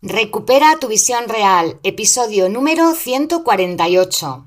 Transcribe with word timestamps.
Recupera 0.00 0.78
tu 0.78 0.86
visión 0.86 1.28
real, 1.28 1.80
episodio 1.82 2.48
número 2.48 2.94
148. 2.94 4.46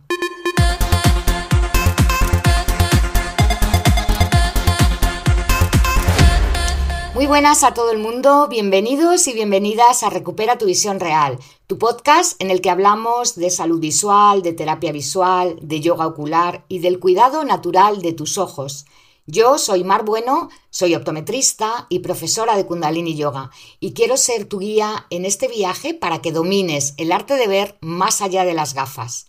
Muy 7.14 7.28
buenas 7.28 7.66
a 7.66 7.74
todo 7.74 7.92
el 7.92 7.98
mundo, 7.98 8.48
bienvenidos 8.48 9.28
y 9.28 9.34
bienvenidas 9.34 10.04
a 10.04 10.10
Recupera 10.10 10.58
tu 10.58 10.68
visión 10.68 11.02
real, 11.02 11.38
tu 11.68 11.78
podcast 11.78 12.42
en 12.42 12.50
el 12.50 12.62
que 12.62 12.70
hablamos 12.70 13.36
de 13.36 13.50
salud 13.50 13.82
visual, 13.82 14.44
de 14.44 14.54
terapia 14.54 14.94
visual, 14.94 15.60
de 15.62 15.82
yoga 15.82 16.08
ocular 16.08 16.64
y 16.70 16.80
del 16.80 16.98
cuidado 16.98 17.44
natural 17.44 18.02
de 18.02 18.14
tus 18.14 18.38
ojos. 18.38 18.86
Yo 19.28 19.60
soy 19.60 19.84
Mar 19.84 20.04
Bueno, 20.04 20.50
soy 20.72 20.96
optometrista 20.96 21.86
y 21.90 22.00
profesora 22.00 22.58
de 22.58 22.66
Kundalini 22.66 23.16
Yoga 23.16 23.52
y 23.80 23.94
quiero 23.94 24.18
ser 24.18 24.46
tu 24.46 24.60
guía 24.60 25.06
en 25.12 25.26
este 25.26 25.48
viaje 25.48 25.94
para 25.94 26.22
que 26.22 26.32
domines 26.32 26.96
el 26.98 27.12
arte 27.12 27.36
de 27.36 27.48
ver 27.48 27.78
más 27.82 28.22
allá 28.22 28.46
de 28.46 28.56
las 28.56 28.74
gafas. 28.74 29.28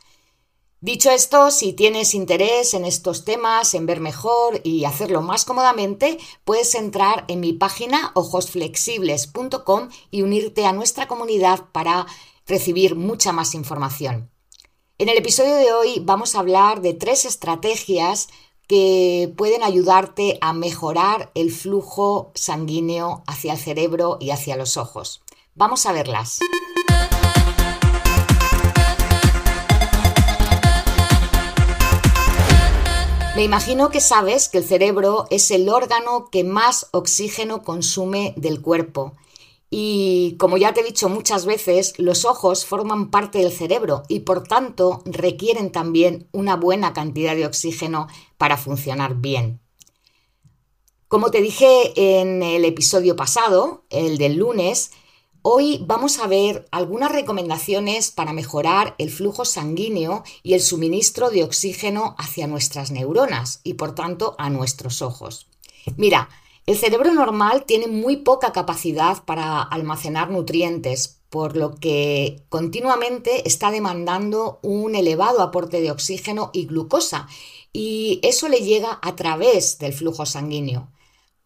Dicho 0.80 1.10
esto, 1.10 1.50
si 1.50 1.74
tienes 1.74 2.14
interés 2.14 2.72
en 2.72 2.86
estos 2.86 3.24
temas, 3.24 3.74
en 3.74 3.84
ver 3.86 4.00
mejor 4.00 4.62
y 4.64 4.84
hacerlo 4.86 5.20
más 5.20 5.44
cómodamente, 5.44 6.18
puedes 6.44 6.74
entrar 6.74 7.24
en 7.28 7.40
mi 7.40 7.52
página 7.52 8.12
ojosflexibles.com 8.14 9.90
y 10.10 10.22
unirte 10.22 10.64
a 10.64 10.72
nuestra 10.72 11.06
comunidad 11.06 11.66
para 11.70 12.06
recibir 12.46 12.96
mucha 12.96 13.30
más 13.30 13.54
información. 13.54 14.30
En 14.98 15.08
el 15.08 15.18
episodio 15.18 15.54
de 15.56 15.72
hoy 15.72 16.00
vamos 16.02 16.34
a 16.34 16.40
hablar 16.40 16.80
de 16.80 16.94
tres 16.94 17.26
estrategias 17.26 18.28
que 18.66 19.32
pueden 19.36 19.62
ayudarte 19.62 20.38
a 20.40 20.52
mejorar 20.52 21.30
el 21.34 21.50
flujo 21.50 22.30
sanguíneo 22.34 23.22
hacia 23.26 23.52
el 23.52 23.58
cerebro 23.58 24.18
y 24.20 24.30
hacia 24.30 24.56
los 24.56 24.76
ojos. 24.76 25.22
Vamos 25.54 25.86
a 25.86 25.92
verlas. 25.92 26.38
Me 33.34 33.44
imagino 33.44 33.88
que 33.88 34.02
sabes 34.02 34.50
que 34.50 34.58
el 34.58 34.64
cerebro 34.64 35.26
es 35.30 35.50
el 35.50 35.70
órgano 35.70 36.28
que 36.30 36.44
más 36.44 36.88
oxígeno 36.90 37.62
consume 37.62 38.34
del 38.36 38.60
cuerpo 38.60 39.14
y 39.74 40.36
como 40.36 40.58
ya 40.58 40.74
te 40.74 40.82
he 40.82 40.84
dicho 40.84 41.08
muchas 41.08 41.46
veces, 41.46 41.94
los 41.96 42.26
ojos 42.26 42.66
forman 42.66 43.10
parte 43.10 43.38
del 43.38 43.50
cerebro 43.50 44.02
y 44.06 44.20
por 44.20 44.46
tanto 44.46 45.02
requieren 45.06 45.72
también 45.72 46.28
una 46.30 46.56
buena 46.56 46.92
cantidad 46.92 47.34
de 47.34 47.46
oxígeno 47.46 48.06
para 48.36 48.58
funcionar 48.58 49.14
bien. 49.14 49.60
Como 51.08 51.30
te 51.30 51.40
dije 51.40 52.20
en 52.20 52.42
el 52.42 52.66
episodio 52.66 53.16
pasado, 53.16 53.86
el 53.88 54.18
del 54.18 54.36
lunes, 54.36 54.90
hoy 55.40 55.82
vamos 55.86 56.18
a 56.18 56.26
ver 56.26 56.68
algunas 56.70 57.10
recomendaciones 57.10 58.10
para 58.10 58.34
mejorar 58.34 58.94
el 58.98 59.10
flujo 59.10 59.46
sanguíneo 59.46 60.22
y 60.42 60.52
el 60.52 60.60
suministro 60.60 61.30
de 61.30 61.44
oxígeno 61.44 62.14
hacia 62.18 62.46
nuestras 62.46 62.90
neuronas 62.90 63.60
y 63.64 63.72
por 63.72 63.94
tanto 63.94 64.34
a 64.36 64.50
nuestros 64.50 65.00
ojos. 65.00 65.46
Mira, 65.96 66.28
el 66.66 66.76
cerebro 66.76 67.12
normal 67.12 67.64
tiene 67.66 67.88
muy 67.88 68.18
poca 68.18 68.52
capacidad 68.52 69.24
para 69.24 69.62
almacenar 69.62 70.30
nutrientes, 70.30 71.20
por 71.28 71.56
lo 71.56 71.74
que 71.74 72.44
continuamente 72.48 73.48
está 73.48 73.70
demandando 73.70 74.60
un 74.62 74.94
elevado 74.94 75.40
aporte 75.42 75.80
de 75.80 75.90
oxígeno 75.90 76.50
y 76.52 76.66
glucosa, 76.66 77.26
y 77.72 78.20
eso 78.22 78.48
le 78.48 78.58
llega 78.60 78.98
a 79.02 79.16
través 79.16 79.78
del 79.78 79.92
flujo 79.92 80.26
sanguíneo. 80.26 80.92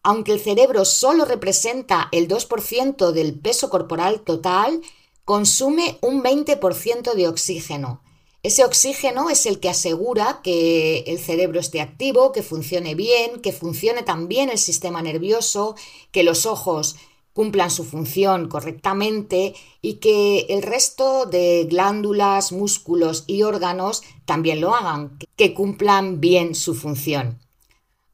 Aunque 0.03 0.33
el 0.33 0.39
cerebro 0.39 0.85
solo 0.85 1.25
representa 1.25 2.09
el 2.11 2.27
2% 2.27 3.11
del 3.11 3.39
peso 3.39 3.69
corporal 3.69 4.21
total, 4.21 4.81
consume 5.25 5.97
un 6.01 6.21
20% 6.21 7.13
de 7.13 7.27
oxígeno, 7.27 8.01
ese 8.43 8.63
oxígeno 8.63 9.29
es 9.29 9.45
el 9.45 9.59
que 9.59 9.69
asegura 9.69 10.41
que 10.43 10.99
el 11.07 11.19
cerebro 11.19 11.59
esté 11.59 11.81
activo, 11.81 12.31
que 12.31 12.43
funcione 12.43 12.95
bien, 12.95 13.41
que 13.41 13.51
funcione 13.51 14.03
también 14.03 14.49
el 14.49 14.57
sistema 14.57 15.01
nervioso, 15.01 15.75
que 16.11 16.23
los 16.23 16.45
ojos 16.45 16.95
cumplan 17.33 17.69
su 17.69 17.83
función 17.83 18.47
correctamente 18.47 19.53
y 19.81 19.95
que 19.95 20.47
el 20.49 20.63
resto 20.63 21.25
de 21.25 21.67
glándulas, 21.69 22.51
músculos 22.51 23.25
y 23.27 23.43
órganos 23.43 24.01
también 24.25 24.59
lo 24.59 24.73
hagan, 24.73 25.19
que 25.35 25.53
cumplan 25.53 26.19
bien 26.19 26.55
su 26.55 26.73
función. 26.73 27.39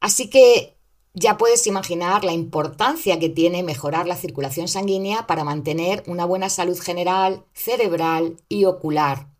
Así 0.00 0.28
que 0.28 0.76
ya 1.14 1.38
puedes 1.38 1.66
imaginar 1.66 2.24
la 2.24 2.32
importancia 2.32 3.18
que 3.18 3.28
tiene 3.28 3.62
mejorar 3.62 4.06
la 4.06 4.16
circulación 4.16 4.68
sanguínea 4.68 5.26
para 5.26 5.44
mantener 5.44 6.02
una 6.06 6.24
buena 6.24 6.50
salud 6.50 6.78
general, 6.78 7.44
cerebral 7.54 8.36
y 8.48 8.64
ocular. 8.64 9.33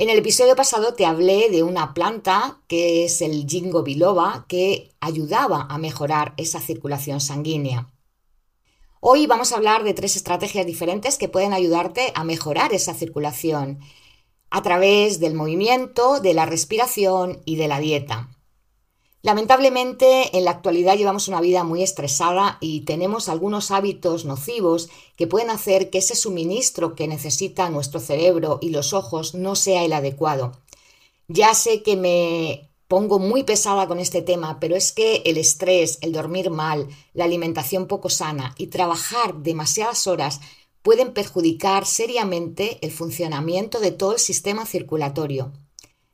En 0.00 0.10
el 0.10 0.18
episodio 0.18 0.54
pasado 0.54 0.94
te 0.94 1.04
hablé 1.04 1.50
de 1.50 1.64
una 1.64 1.92
planta 1.92 2.60
que 2.68 3.04
es 3.04 3.20
el 3.20 3.48
Jingo 3.48 3.82
biloba 3.82 4.46
que 4.46 4.94
ayudaba 5.00 5.66
a 5.68 5.76
mejorar 5.76 6.34
esa 6.36 6.60
circulación 6.60 7.20
sanguínea. 7.20 7.90
Hoy 9.00 9.26
vamos 9.26 9.50
a 9.50 9.56
hablar 9.56 9.82
de 9.82 9.94
tres 9.94 10.14
estrategias 10.14 10.64
diferentes 10.66 11.18
que 11.18 11.28
pueden 11.28 11.52
ayudarte 11.52 12.12
a 12.14 12.22
mejorar 12.22 12.72
esa 12.72 12.94
circulación 12.94 13.80
a 14.50 14.62
través 14.62 15.18
del 15.18 15.34
movimiento, 15.34 16.20
de 16.20 16.32
la 16.32 16.46
respiración 16.46 17.42
y 17.44 17.56
de 17.56 17.66
la 17.66 17.80
dieta. 17.80 18.37
Lamentablemente, 19.22 20.36
en 20.36 20.44
la 20.44 20.52
actualidad 20.52 20.96
llevamos 20.96 21.26
una 21.26 21.40
vida 21.40 21.64
muy 21.64 21.82
estresada 21.82 22.56
y 22.60 22.82
tenemos 22.82 23.28
algunos 23.28 23.72
hábitos 23.72 24.24
nocivos 24.24 24.88
que 25.16 25.26
pueden 25.26 25.50
hacer 25.50 25.90
que 25.90 25.98
ese 25.98 26.14
suministro 26.14 26.94
que 26.94 27.08
necesita 27.08 27.68
nuestro 27.68 27.98
cerebro 27.98 28.58
y 28.62 28.70
los 28.70 28.92
ojos 28.92 29.34
no 29.34 29.56
sea 29.56 29.84
el 29.84 29.92
adecuado. 29.92 30.52
Ya 31.26 31.52
sé 31.54 31.82
que 31.82 31.96
me 31.96 32.70
pongo 32.86 33.18
muy 33.18 33.42
pesada 33.42 33.88
con 33.88 33.98
este 33.98 34.22
tema, 34.22 34.60
pero 34.60 34.76
es 34.76 34.92
que 34.92 35.22
el 35.26 35.36
estrés, 35.36 35.98
el 36.00 36.12
dormir 36.12 36.50
mal, 36.50 36.88
la 37.12 37.24
alimentación 37.24 37.86
poco 37.86 38.10
sana 38.10 38.54
y 38.56 38.68
trabajar 38.68 39.34
demasiadas 39.34 40.06
horas 40.06 40.40
pueden 40.82 41.12
perjudicar 41.12 41.84
seriamente 41.86 42.78
el 42.82 42.92
funcionamiento 42.92 43.80
de 43.80 43.90
todo 43.90 44.12
el 44.12 44.20
sistema 44.20 44.64
circulatorio. 44.64 45.52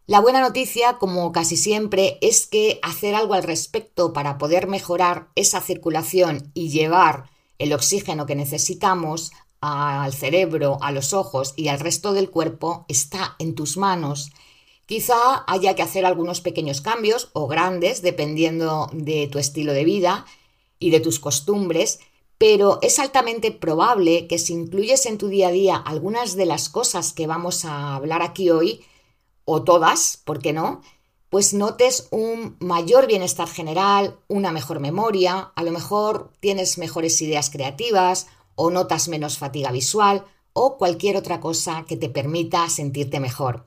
La 0.06 0.20
buena 0.20 0.42
noticia, 0.42 0.98
como 0.98 1.32
casi 1.32 1.56
siempre, 1.56 2.18
es 2.20 2.46
que 2.46 2.78
hacer 2.82 3.14
algo 3.14 3.32
al 3.32 3.42
respecto 3.42 4.12
para 4.12 4.36
poder 4.36 4.66
mejorar 4.66 5.28
esa 5.34 5.62
circulación 5.62 6.50
y 6.52 6.68
llevar 6.68 7.30
el 7.58 7.72
oxígeno 7.72 8.26
que 8.26 8.34
necesitamos 8.34 9.32
al 9.62 10.12
cerebro, 10.12 10.76
a 10.82 10.92
los 10.92 11.14
ojos 11.14 11.54
y 11.56 11.68
al 11.68 11.80
resto 11.80 12.12
del 12.12 12.28
cuerpo 12.28 12.84
está 12.86 13.34
en 13.38 13.54
tus 13.54 13.78
manos. 13.78 14.30
Quizá 14.84 15.42
haya 15.46 15.74
que 15.74 15.80
hacer 15.80 16.04
algunos 16.04 16.42
pequeños 16.42 16.82
cambios 16.82 17.30
o 17.32 17.46
grandes 17.46 18.02
dependiendo 18.02 18.90
de 18.92 19.26
tu 19.28 19.38
estilo 19.38 19.72
de 19.72 19.84
vida 19.84 20.26
y 20.78 20.90
de 20.90 21.00
tus 21.00 21.18
costumbres, 21.18 22.00
pero 22.36 22.78
es 22.82 22.98
altamente 22.98 23.52
probable 23.52 24.26
que 24.26 24.38
si 24.38 24.52
incluyes 24.52 25.06
en 25.06 25.16
tu 25.16 25.28
día 25.28 25.48
a 25.48 25.52
día 25.52 25.76
algunas 25.76 26.36
de 26.36 26.44
las 26.44 26.68
cosas 26.68 27.14
que 27.14 27.26
vamos 27.26 27.64
a 27.64 27.94
hablar 27.94 28.20
aquí 28.20 28.50
hoy, 28.50 28.84
o 29.44 29.62
todas, 29.62 30.16
¿por 30.24 30.38
qué 30.40 30.52
no? 30.52 30.80
Pues 31.28 31.52
notes 31.52 32.08
un 32.10 32.56
mayor 32.60 33.06
bienestar 33.06 33.48
general, 33.48 34.18
una 34.28 34.52
mejor 34.52 34.80
memoria, 34.80 35.52
a 35.54 35.62
lo 35.64 35.72
mejor 35.72 36.32
tienes 36.40 36.78
mejores 36.78 37.20
ideas 37.20 37.50
creativas 37.50 38.28
o 38.54 38.70
notas 38.70 39.08
menos 39.08 39.38
fatiga 39.38 39.72
visual 39.72 40.24
o 40.52 40.78
cualquier 40.78 41.16
otra 41.16 41.40
cosa 41.40 41.84
que 41.88 41.96
te 41.96 42.08
permita 42.08 42.68
sentirte 42.68 43.20
mejor. 43.20 43.66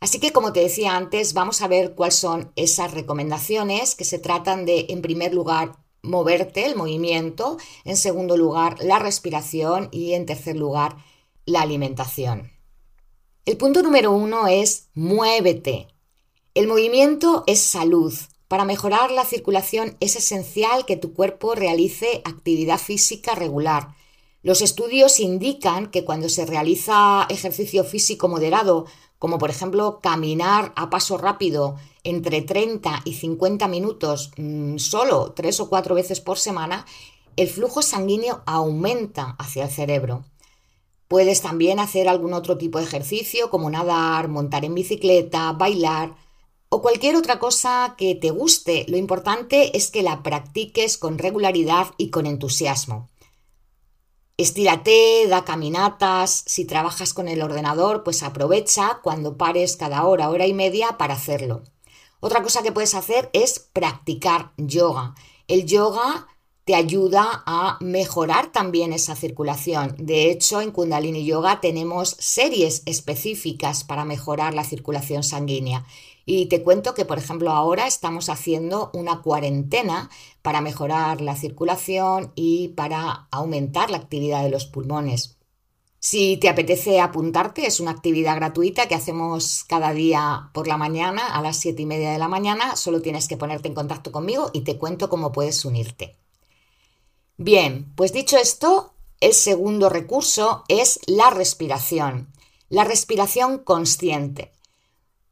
Así 0.00 0.18
que, 0.18 0.32
como 0.32 0.52
te 0.52 0.60
decía 0.60 0.96
antes, 0.96 1.32
vamos 1.32 1.62
a 1.62 1.68
ver 1.68 1.94
cuáles 1.94 2.16
son 2.16 2.52
esas 2.56 2.92
recomendaciones 2.92 3.94
que 3.94 4.04
se 4.04 4.18
tratan 4.18 4.66
de, 4.66 4.86
en 4.88 5.00
primer 5.00 5.32
lugar, 5.32 5.76
moverte, 6.02 6.66
el 6.66 6.76
movimiento, 6.76 7.56
en 7.84 7.96
segundo 7.96 8.36
lugar, 8.36 8.82
la 8.82 8.98
respiración 8.98 9.88
y, 9.92 10.14
en 10.14 10.26
tercer 10.26 10.56
lugar, 10.56 10.96
la 11.46 11.62
alimentación. 11.62 12.51
El 13.44 13.56
punto 13.56 13.82
número 13.82 14.12
uno 14.12 14.46
es 14.46 14.86
muévete. 14.94 15.88
El 16.54 16.68
movimiento 16.68 17.42
es 17.48 17.60
salud. 17.60 18.14
Para 18.46 18.64
mejorar 18.64 19.10
la 19.10 19.24
circulación 19.24 19.96
es 19.98 20.14
esencial 20.14 20.86
que 20.86 20.96
tu 20.96 21.12
cuerpo 21.12 21.56
realice 21.56 22.22
actividad 22.24 22.78
física 22.78 23.34
regular. 23.34 23.96
Los 24.44 24.62
estudios 24.62 25.18
indican 25.18 25.90
que 25.90 26.04
cuando 26.04 26.28
se 26.28 26.46
realiza 26.46 27.26
ejercicio 27.30 27.82
físico 27.82 28.28
moderado, 28.28 28.86
como 29.18 29.38
por 29.38 29.50
ejemplo 29.50 29.98
caminar 30.00 30.72
a 30.76 30.88
paso 30.88 31.18
rápido 31.18 31.74
entre 32.04 32.42
30 32.42 33.02
y 33.04 33.14
50 33.14 33.66
minutos 33.66 34.30
mm, 34.36 34.76
solo 34.78 35.32
tres 35.32 35.58
o 35.58 35.68
cuatro 35.68 35.96
veces 35.96 36.20
por 36.20 36.38
semana, 36.38 36.86
el 37.34 37.48
flujo 37.48 37.82
sanguíneo 37.82 38.44
aumenta 38.46 39.34
hacia 39.40 39.64
el 39.64 39.70
cerebro. 39.70 40.24
Puedes 41.12 41.42
también 41.42 41.78
hacer 41.78 42.08
algún 42.08 42.32
otro 42.32 42.56
tipo 42.56 42.78
de 42.78 42.84
ejercicio 42.84 43.50
como 43.50 43.68
nadar, 43.68 44.28
montar 44.28 44.64
en 44.64 44.74
bicicleta, 44.74 45.52
bailar 45.52 46.16
o 46.70 46.80
cualquier 46.80 47.16
otra 47.16 47.38
cosa 47.38 47.96
que 47.98 48.14
te 48.14 48.30
guste. 48.30 48.86
Lo 48.88 48.96
importante 48.96 49.76
es 49.76 49.90
que 49.90 50.02
la 50.02 50.22
practiques 50.22 50.96
con 50.96 51.18
regularidad 51.18 51.88
y 51.98 52.08
con 52.08 52.24
entusiasmo. 52.24 53.10
Estírate, 54.38 55.26
da 55.28 55.44
caminatas, 55.44 56.44
si 56.46 56.64
trabajas 56.64 57.12
con 57.12 57.28
el 57.28 57.42
ordenador, 57.42 58.04
pues 58.04 58.22
aprovecha 58.22 59.00
cuando 59.02 59.36
pares 59.36 59.76
cada 59.76 60.06
hora, 60.06 60.30
hora 60.30 60.46
y 60.46 60.54
media 60.54 60.96
para 60.96 61.12
hacerlo. 61.12 61.62
Otra 62.20 62.42
cosa 62.42 62.62
que 62.62 62.72
puedes 62.72 62.94
hacer 62.94 63.28
es 63.34 63.60
practicar 63.60 64.52
yoga. 64.56 65.14
El 65.46 65.66
yoga 65.66 66.26
te 66.64 66.74
ayuda 66.76 67.42
a 67.44 67.76
mejorar 67.80 68.52
también 68.52 68.92
esa 68.92 69.16
circulación. 69.16 69.96
De 69.98 70.30
hecho, 70.30 70.60
en 70.60 70.70
Kundalini 70.70 71.24
Yoga 71.24 71.60
tenemos 71.60 72.16
series 72.20 72.82
específicas 72.86 73.82
para 73.82 74.04
mejorar 74.04 74.54
la 74.54 74.64
circulación 74.64 75.24
sanguínea. 75.24 75.84
Y 76.24 76.46
te 76.46 76.62
cuento 76.62 76.94
que, 76.94 77.04
por 77.04 77.18
ejemplo, 77.18 77.50
ahora 77.50 77.88
estamos 77.88 78.28
haciendo 78.28 78.90
una 78.94 79.22
cuarentena 79.22 80.08
para 80.40 80.60
mejorar 80.60 81.20
la 81.20 81.34
circulación 81.34 82.32
y 82.36 82.68
para 82.68 83.26
aumentar 83.32 83.90
la 83.90 83.96
actividad 83.96 84.44
de 84.44 84.50
los 84.50 84.66
pulmones. 84.66 85.38
Si 85.98 86.36
te 86.36 86.48
apetece 86.48 87.00
apuntarte, 87.00 87.66
es 87.66 87.80
una 87.80 87.92
actividad 87.92 88.36
gratuita 88.36 88.86
que 88.86 88.94
hacemos 88.94 89.64
cada 89.64 89.92
día 89.92 90.50
por 90.52 90.68
la 90.68 90.76
mañana 90.76 91.26
a 91.26 91.42
las 91.42 91.58
7 91.58 91.82
y 91.82 91.86
media 91.86 92.12
de 92.12 92.18
la 92.18 92.28
mañana. 92.28 92.76
Solo 92.76 93.02
tienes 93.02 93.28
que 93.28 93.36
ponerte 93.36 93.68
en 93.68 93.74
contacto 93.74 94.12
conmigo 94.12 94.50
y 94.52 94.62
te 94.62 94.78
cuento 94.78 95.08
cómo 95.08 95.32
puedes 95.32 95.64
unirte. 95.64 96.21
Bien, 97.44 97.92
pues 97.96 98.12
dicho 98.12 98.36
esto, 98.36 98.92
el 99.18 99.34
segundo 99.34 99.88
recurso 99.88 100.62
es 100.68 101.00
la 101.06 101.28
respiración, 101.30 102.32
la 102.68 102.84
respiración 102.84 103.58
consciente. 103.58 104.52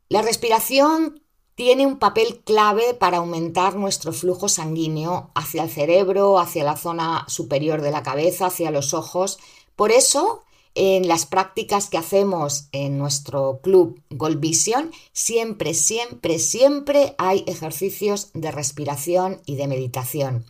La 0.08 0.20
respiración 0.20 1.22
tiene 1.54 1.86
un 1.86 2.00
papel 2.00 2.42
clave 2.44 2.94
para 2.94 3.18
aumentar 3.18 3.76
nuestro 3.76 4.12
flujo 4.12 4.48
sanguíneo 4.48 5.30
hacia 5.36 5.62
el 5.62 5.70
cerebro, 5.70 6.40
hacia 6.40 6.64
la 6.64 6.76
zona 6.76 7.24
superior 7.28 7.80
de 7.80 7.92
la 7.92 8.02
cabeza, 8.02 8.46
hacia 8.46 8.72
los 8.72 8.92
ojos. 8.92 9.38
Por 9.76 9.92
eso, 9.92 10.42
en 10.74 11.06
las 11.06 11.26
prácticas 11.26 11.90
que 11.90 11.98
hacemos 11.98 12.64
en 12.72 12.98
nuestro 12.98 13.60
club 13.62 14.02
Gold 14.10 14.40
Vision, 14.40 14.90
siempre, 15.12 15.74
siempre, 15.74 16.40
siempre 16.40 17.14
hay 17.18 17.44
ejercicios 17.46 18.32
de 18.34 18.50
respiración 18.50 19.40
y 19.46 19.54
de 19.54 19.68
meditación. 19.68 20.44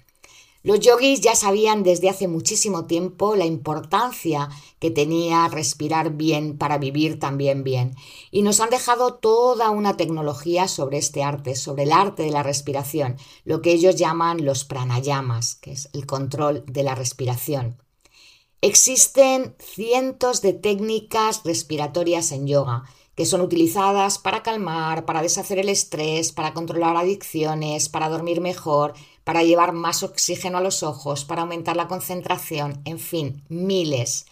Los 0.62 0.80
yogis 0.80 1.22
ya 1.22 1.34
sabían 1.34 1.82
desde 1.82 2.10
hace 2.10 2.28
muchísimo 2.28 2.84
tiempo 2.84 3.34
la 3.34 3.46
importancia 3.46 4.50
que 4.78 4.90
tenía 4.90 5.48
respirar 5.48 6.10
bien 6.12 6.58
para 6.58 6.76
vivir 6.76 7.18
también 7.18 7.64
bien 7.64 7.94
y 8.30 8.42
nos 8.42 8.60
han 8.60 8.68
dejado 8.68 9.14
toda 9.14 9.70
una 9.70 9.96
tecnología 9.96 10.68
sobre 10.68 10.98
este 10.98 11.22
arte, 11.22 11.54
sobre 11.54 11.84
el 11.84 11.92
arte 11.92 12.24
de 12.24 12.30
la 12.30 12.42
respiración, 12.42 13.16
lo 13.44 13.62
que 13.62 13.72
ellos 13.72 13.96
llaman 13.96 14.44
los 14.44 14.64
pranayamas, 14.64 15.54
que 15.54 15.72
es 15.72 15.88
el 15.94 16.04
control 16.04 16.62
de 16.66 16.82
la 16.82 16.94
respiración. 16.94 17.78
Existen 18.60 19.56
cientos 19.58 20.42
de 20.42 20.52
técnicas 20.52 21.40
respiratorias 21.42 22.32
en 22.32 22.46
yoga 22.46 22.84
que 23.20 23.26
son 23.26 23.42
utilizadas 23.42 24.18
para 24.18 24.42
calmar, 24.42 25.04
para 25.04 25.20
deshacer 25.20 25.58
el 25.58 25.68
estrés, 25.68 26.32
para 26.32 26.54
controlar 26.54 26.96
adicciones, 26.96 27.90
para 27.90 28.08
dormir 28.08 28.40
mejor, 28.40 28.94
para 29.24 29.42
llevar 29.42 29.72
más 29.72 30.02
oxígeno 30.02 30.58
a 30.58 30.62
los 30.62 30.82
ojos, 30.82 31.24
para 31.24 31.42
aumentar 31.42 31.76
la 31.76 31.88
concentración, 31.88 32.80
en 32.84 32.98
fin, 32.98 33.44
miles. 33.48 34.26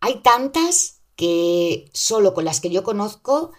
Hay 0.00 0.22
tantas 0.22 1.00
que 1.16 1.90
solo 1.92 2.32
con 2.32 2.44
las 2.44 2.60
que 2.60 2.70
yo 2.70 2.82
conozco 2.82 3.52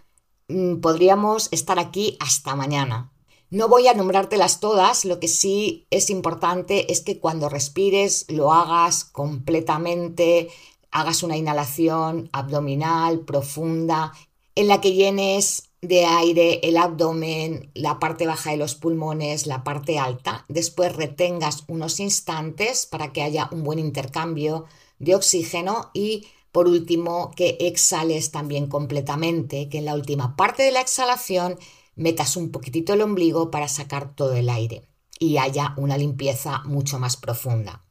mm, 0.48 0.78
podríamos 0.78 1.50
estar 1.51 1.80
aquí 1.80 2.18
hasta 2.19 2.56
mañana. 2.56 3.12
No 3.51 3.68
voy 3.68 3.88
a 3.88 3.94
nombrártelas 3.94 4.62
todas, 4.62 5.04
lo 5.04 5.19
que 5.19 5.28
sí 5.28 5.86
es 5.89 6.10
importante 6.10 6.92
es 6.92 7.01
que 7.01 7.19
cuando 7.19 7.50
respires 7.50 8.25
lo 8.30 8.54
hagas 8.54 9.04
completamente, 9.04 10.50
hagas 10.89 11.22
una 11.22 11.36
inhalación 11.36 12.30
abdominal 12.31 13.19
profunda 13.19 14.13
en 14.56 14.69
la 14.69 14.80
que 14.80 14.94
llenes 14.94 15.70
de 15.81 16.06
aire 16.06 16.60
el 16.63 16.78
abdomen, 16.78 17.72
la 17.74 18.00
parte 18.00 18.28
baja 18.28 18.51
de 18.51 18.57
los 18.57 18.75
pulmones, 18.75 19.48
la 19.48 19.63
parte 19.63 19.98
alta. 19.98 20.45
Después 20.48 20.95
retengas 20.95 21.63
unos 21.68 22.00
instantes 22.00 22.86
para 22.86 23.12
que 23.12 23.24
haya 23.24 23.50
un 23.51 23.63
buen 23.63 23.80
intercambio 23.80 24.66
de 25.00 25.16
oxígeno 25.16 25.89
y 25.94 26.28
por 26.51 26.68
último 26.68 27.31
que 27.36 27.57
exhales 27.60 28.31
también 28.31 28.68
completamente, 28.68 29.69
que 29.69 29.80
en 29.80 29.86
la 29.86 29.95
última 29.95 30.36
parte 30.36 30.63
de 30.63 30.72
la 30.72 30.81
exhalación 30.81 31.57
metas 31.95 32.38
un 32.38 32.51
poquitito 32.51 32.94
el 32.94 33.01
ombligo 33.01 33.50
para 33.50 33.68
sacar 33.68 34.16
todo 34.16 34.33
el 34.33 34.50
aire 34.50 34.88
y 35.18 35.38
haya 35.38 35.74
una 35.78 35.98
limpieza 35.98 36.62
mucho 36.66 37.00
más 37.00 37.18
profunda. 37.18 37.86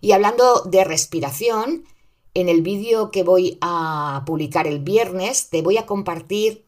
Y 0.00 0.12
hablando 0.12 0.62
de 0.62 0.84
respiración, 0.84 1.84
en 2.34 2.48
el 2.48 2.62
vídeo 2.62 3.10
que 3.10 3.22
voy 3.22 3.58
a 3.60 4.22
publicar 4.26 4.66
el 4.66 4.80
viernes 4.80 5.48
te 5.48 5.62
voy 5.62 5.78
a 5.78 5.86
compartir 5.86 6.67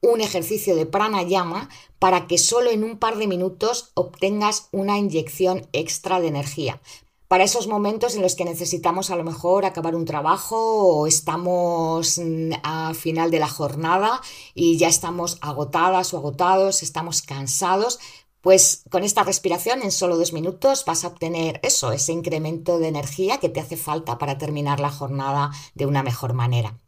un 0.00 0.20
ejercicio 0.20 0.76
de 0.76 0.86
pranayama 0.86 1.68
para 1.98 2.26
que 2.26 2.38
solo 2.38 2.70
en 2.70 2.84
un 2.84 2.98
par 2.98 3.16
de 3.16 3.26
minutos 3.26 3.90
obtengas 3.94 4.68
una 4.72 4.98
inyección 4.98 5.66
extra 5.72 6.20
de 6.20 6.28
energía. 6.28 6.80
Para 7.28 7.44
esos 7.44 7.66
momentos 7.66 8.14
en 8.16 8.22
los 8.22 8.34
que 8.34 8.46
necesitamos 8.46 9.10
a 9.10 9.16
lo 9.16 9.22
mejor 9.22 9.66
acabar 9.66 9.94
un 9.94 10.06
trabajo 10.06 10.56
o 10.56 11.06
estamos 11.06 12.18
mm, 12.18 12.52
a 12.62 12.94
final 12.94 13.30
de 13.30 13.38
la 13.38 13.48
jornada 13.48 14.22
y 14.54 14.78
ya 14.78 14.88
estamos 14.88 15.36
agotadas 15.42 16.14
o 16.14 16.16
agotados, 16.16 16.82
estamos 16.82 17.20
cansados, 17.20 17.98
pues 18.40 18.84
con 18.88 19.04
esta 19.04 19.24
respiración 19.24 19.82
en 19.82 19.92
solo 19.92 20.16
dos 20.16 20.32
minutos 20.32 20.84
vas 20.86 21.04
a 21.04 21.08
obtener 21.08 21.60
eso, 21.62 21.92
ese 21.92 22.12
incremento 22.12 22.78
de 22.78 22.88
energía 22.88 23.36
que 23.36 23.50
te 23.50 23.60
hace 23.60 23.76
falta 23.76 24.16
para 24.16 24.38
terminar 24.38 24.80
la 24.80 24.90
jornada 24.90 25.50
de 25.74 25.84
una 25.84 26.02
mejor 26.02 26.32
manera. 26.32 26.78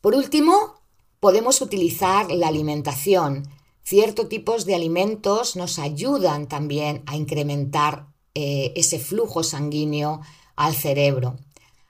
Por 0.00 0.14
último, 0.14 0.74
Podemos 1.20 1.60
utilizar 1.60 2.30
la 2.30 2.48
alimentación. 2.48 3.48
Ciertos 3.82 4.28
tipos 4.28 4.66
de 4.66 4.74
alimentos 4.74 5.56
nos 5.56 5.78
ayudan 5.78 6.48
también 6.48 7.02
a 7.06 7.16
incrementar 7.16 8.08
eh, 8.34 8.72
ese 8.76 8.98
flujo 8.98 9.42
sanguíneo 9.42 10.20
al 10.56 10.74
cerebro. 10.74 11.36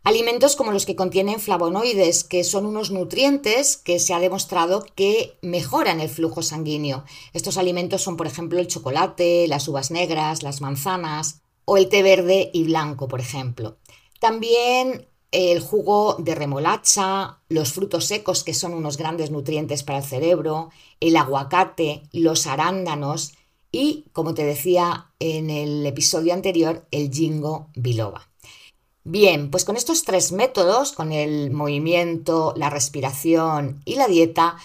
Alimentos 0.07 0.55
como 0.55 0.71
los 0.71 0.87
que 0.87 0.95
contienen 0.95 1.41
flavonoides, 1.41 2.23
que 2.23 2.45
son 2.45 2.65
unos 2.65 2.93
nutrientes 2.93 3.77
que 3.77 3.99
se 3.99 4.15
ha 4.15 4.21
demostrado 4.21 4.87
que 4.95 5.37
mejoran 5.43 5.99
el 5.99 6.09
flujo 6.09 6.43
sanguíneo. 6.43 7.03
Estos 7.33 7.57
alimentos 7.57 8.03
son, 8.03 8.17
por 8.17 8.29
ejemplo, 8.29 8.61
el 8.61 8.69
chocolate, 8.69 9.49
las 9.49 9.67
uvas 9.67 9.91
negras, 9.91 10.45
las 10.45 10.61
manzanas 10.61 11.41
o 11.65 11.77
el 11.77 11.89
té 11.89 12.05
verde 12.05 12.51
y 12.55 12.63
blanco, 12.63 13.09
por 13.09 13.19
ejemplo. 13.19 13.79
También 14.21 15.09
el 15.33 15.61
jugo 15.61 16.17
de 16.19 16.35
remolacha, 16.35 17.41
los 17.49 17.73
frutos 17.73 18.07
secos 18.07 18.45
que 18.45 18.55
son 18.55 18.75
unos 18.75 18.97
grandes 18.97 19.31
nutrientes 19.31 19.83
para 19.83 19.99
el 19.99 20.05
cerebro, 20.05 20.71
el 21.01 21.17
aguacate, 21.17 22.03
los 22.13 22.47
arándanos 22.47 23.35
y, 23.73 24.07
como 24.13 24.35
te 24.35 24.45
decía 24.45 25.11
en 25.19 25.51
el 25.51 25.85
episodio 25.85 26.33
anterior, 26.33 26.87
el 26.91 27.11
jingo 27.11 27.69
biloba. 27.75 28.29
Bien, 29.05 29.51
pues 29.51 29.65
con 29.65 29.77
estos 29.77 30.03
tres 30.03 30.33
métodos, 30.33 30.93
con 30.93 31.13
el 31.13 31.51
movimiento, 31.51 32.55
la 32.57 32.71
respiración 32.71 33.83
y 33.85 33.97
la 33.97 34.09
dieta, 34.09 34.57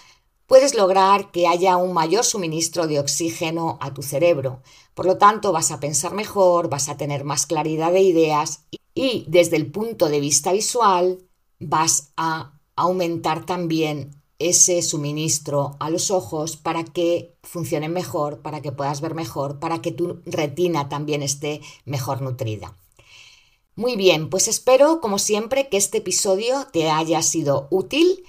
puedes 0.46 0.74
lograr 0.74 1.30
que 1.30 1.46
haya 1.46 1.76
un 1.76 1.92
mayor 1.92 2.24
suministro 2.24 2.86
de 2.86 2.98
oxígeno 2.98 3.78
a 3.80 3.94
tu 3.94 4.02
cerebro. 4.02 4.62
Por 4.94 5.06
lo 5.06 5.16
tanto, 5.16 5.52
vas 5.52 5.70
a 5.70 5.80
pensar 5.80 6.12
mejor, 6.14 6.68
vas 6.68 6.88
a 6.88 6.96
tener 6.96 7.24
más 7.24 7.46
claridad 7.46 7.92
de 7.92 8.02
ideas 8.02 8.64
desde 8.94 9.56
el 9.56 9.70
punto 9.70 10.08
de 10.08 10.20
vista 10.20 10.52
visual 10.52 11.18
vas 11.58 12.12
a 12.16 12.58
aumentar 12.76 13.46
también 13.46 14.10
ese 14.38 14.82
suministro 14.82 15.76
a 15.78 15.88
los 15.90 16.10
ojos 16.10 16.56
para 16.56 16.84
que 16.84 17.36
funcionen 17.42 17.92
mejor, 17.92 18.40
para 18.40 18.60
que 18.60 18.72
puedas 18.72 19.00
ver 19.00 19.14
mejor, 19.14 19.60
para 19.60 19.80
que 19.80 19.92
tu 19.92 20.20
retina 20.26 20.88
también 20.88 21.22
esté 21.22 21.60
mejor 21.84 22.22
nutrida. 22.22 22.76
Muy 23.74 23.96
bien, 23.96 24.28
pues 24.28 24.48
espero 24.48 25.00
como 25.00 25.18
siempre 25.18 25.68
que 25.68 25.76
este 25.76 25.98
episodio 25.98 26.66
te 26.72 26.90
haya 26.90 27.22
sido 27.22 27.68
útil 27.70 28.24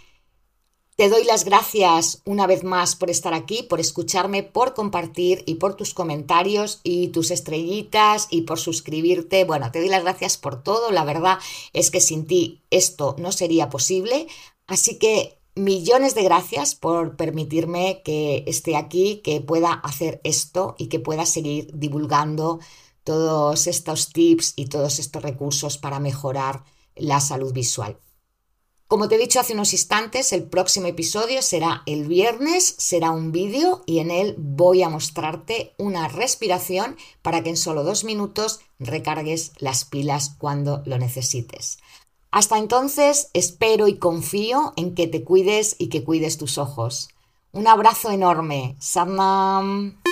te 0.95 1.09
doy 1.09 1.23
las 1.23 1.43
gracias 1.43 2.21
una 2.23 2.45
vez 2.45 2.63
más 2.63 2.95
por 2.95 3.09
estar 3.09 3.33
aquí, 3.33 3.63
por 3.63 3.79
escucharme, 3.79 4.43
por 4.43 4.75
compartir 4.75 5.43
y 5.47 5.55
por 5.55 5.75
tus 5.75 5.93
comentarios 5.93 6.81
y 6.83 7.07
tus 7.07 7.31
estrellitas 7.31 8.27
y 8.29 8.41
por 8.41 8.59
suscribirte. 8.59 9.43
Bueno, 9.43 9.71
te 9.71 9.79
doy 9.79 9.89
las 9.89 10.03
gracias 10.03 10.37
por 10.37 10.61
todo. 10.61 10.91
La 10.91 11.03
verdad 11.03 11.39
es 11.73 11.89
que 11.89 11.99
sin 11.99 12.27
ti 12.27 12.61
esto 12.69 13.15
no 13.17 13.31
sería 13.31 13.69
posible. 13.69 14.27
Así 14.67 14.99
que 14.99 15.39
millones 15.55 16.13
de 16.13 16.23
gracias 16.23 16.75
por 16.75 17.15
permitirme 17.15 18.01
que 18.05 18.43
esté 18.45 18.75
aquí, 18.75 19.21
que 19.23 19.41
pueda 19.41 19.73
hacer 19.73 20.21
esto 20.23 20.75
y 20.77 20.87
que 20.87 20.99
pueda 20.99 21.25
seguir 21.25 21.71
divulgando 21.73 22.59
todos 23.03 23.65
estos 23.67 24.13
tips 24.13 24.53
y 24.55 24.67
todos 24.67 24.99
estos 24.99 25.23
recursos 25.23 25.77
para 25.79 25.99
mejorar 25.99 26.63
la 26.95 27.19
salud 27.19 27.51
visual. 27.51 27.97
Como 28.87 29.07
te 29.07 29.15
he 29.15 29.17
dicho 29.17 29.39
hace 29.39 29.53
unos 29.53 29.73
instantes, 29.73 30.33
el 30.33 30.43
próximo 30.43 30.87
episodio 30.87 31.41
será 31.41 31.83
el 31.85 32.07
viernes, 32.07 32.75
será 32.77 33.11
un 33.11 33.31
vídeo 33.31 33.81
y 33.85 33.99
en 33.99 34.11
él 34.11 34.35
voy 34.37 34.83
a 34.83 34.89
mostrarte 34.89 35.73
una 35.77 36.07
respiración 36.07 36.97
para 37.21 37.41
que 37.41 37.49
en 37.49 37.57
solo 37.57 37.83
dos 37.83 38.03
minutos 38.03 38.59
recargues 38.79 39.53
las 39.57 39.85
pilas 39.85 40.35
cuando 40.37 40.83
lo 40.85 40.99
necesites. 40.99 41.79
Hasta 42.29 42.57
entonces, 42.57 43.29
espero 43.33 43.87
y 43.87 43.97
confío 43.97 44.73
en 44.75 44.95
que 44.95 45.07
te 45.07 45.23
cuides 45.23 45.75
y 45.79 45.89
que 45.89 46.03
cuides 46.03 46.37
tus 46.37 46.57
ojos. 46.57 47.09
Un 47.51 47.67
abrazo 47.67 48.09
enorme. 48.09 48.75
Sarnam. 48.79 50.02